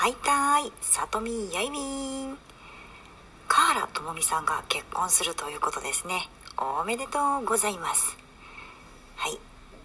[0.00, 2.38] はいたい、さとみやいみん。
[3.48, 6.28] カーラともみさんが結婚するということですね。
[6.56, 8.16] おめでとうございます。
[9.16, 9.40] はい、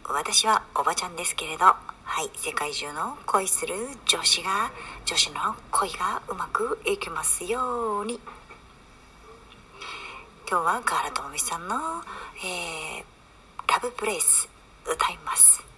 [0.08, 1.78] 私はおばちゃんですけれど、は
[2.22, 3.74] い、世界中の恋する
[4.06, 4.72] 女子が、
[5.04, 8.20] 女子の恋がうまくいきますように。
[10.48, 11.76] 今日はカーラともみさんの、
[12.46, 13.04] えー、
[13.68, 14.48] ラブプレイス
[14.86, 15.73] 歌います。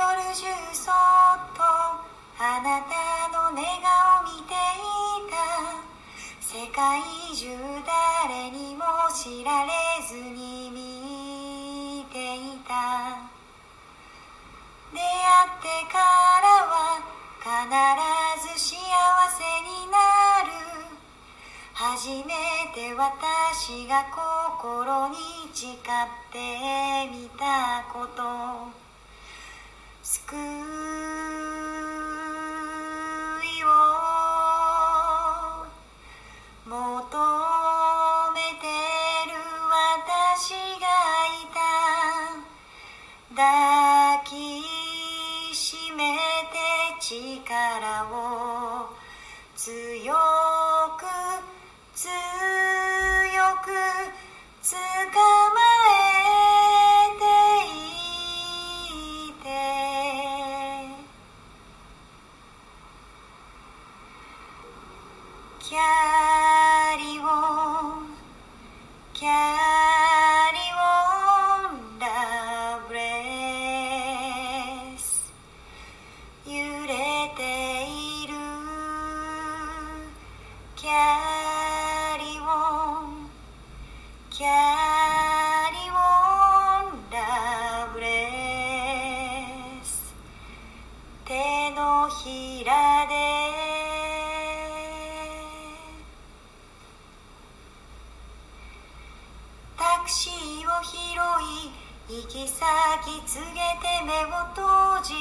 [0.00, 0.94] 夜中そっ
[1.52, 5.36] とあなたの寝顔見ていた。
[6.40, 7.04] 世界
[7.36, 7.52] 中
[7.84, 8.82] 誰にも
[9.12, 9.70] 知られ
[10.08, 13.28] ずに見ていた。
[14.94, 16.00] 出会ってか
[16.40, 17.04] らは
[17.44, 17.52] 必
[18.48, 18.80] ず幸
[19.36, 20.00] せにな
[20.48, 20.48] る。
[21.74, 22.32] 初め
[22.74, 25.16] て私が心に
[25.52, 25.76] 誓っ
[26.32, 28.89] てみたこと。
[30.12, 30.42] 救い
[33.62, 33.70] を
[36.66, 36.74] 求
[38.34, 38.66] めて
[39.30, 39.38] る
[39.70, 40.90] 私が
[41.30, 41.62] いた
[43.36, 44.34] 抱き
[45.54, 46.02] しめ
[46.50, 46.58] て
[46.98, 48.90] 力を
[49.54, 50.19] 強く
[65.62, 65.78] キャ
[66.96, 67.26] リオン
[69.12, 72.06] キャリオンラ
[72.88, 73.00] ブレ
[74.96, 75.30] ス。
[76.46, 76.52] 揺
[76.86, 76.94] れ
[77.36, 77.42] て
[77.84, 78.32] いる。
[80.76, 80.90] キャ
[82.18, 82.42] リオ
[100.70, 100.96] を拾
[102.14, 102.62] い行き先
[103.26, 104.64] 告げて目を閉
[105.02, 105.14] じ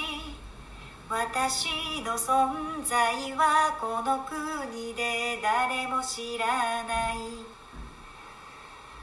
[1.10, 1.66] 私
[2.06, 6.46] の存在はこの国で誰も知ら
[6.84, 7.18] ない。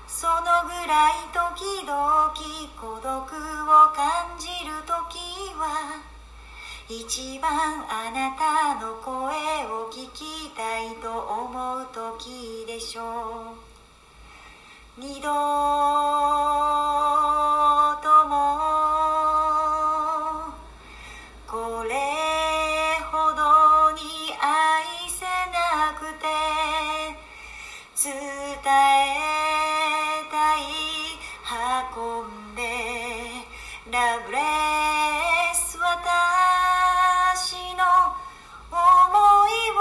[0.06, 0.34] その
[0.64, 2.32] ぐらい時々
[2.80, 3.26] 孤独を
[3.92, 5.18] 感じる時
[5.58, 6.00] は
[6.88, 9.12] 一番あなたの声
[9.66, 13.56] を聞きたいと思う時でしょ
[14.96, 15.00] う。
[15.00, 15.28] 二度
[21.56, 21.88] これ
[23.10, 24.02] ほどに
[24.38, 26.28] 愛せなくて
[27.96, 28.12] 伝
[28.60, 28.68] え
[30.30, 30.60] たい
[31.96, 32.60] 運んで
[33.90, 33.96] ラ
[34.26, 34.36] ブレ
[35.54, 37.80] ス私の
[38.70, 38.76] 思
[39.48, 39.72] い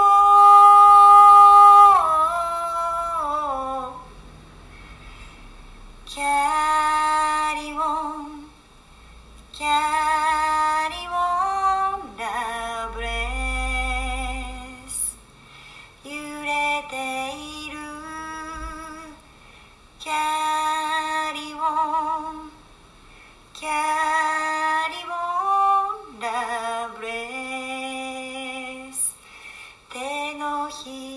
[6.06, 6.24] キャ
[7.54, 8.48] リオン
[9.52, 10.05] キャリオン
[23.66, 26.38] carry on the
[27.00, 28.16] breath
[29.92, 29.98] 手
[30.38, 30.84] のひ
[31.14, 31.15] ら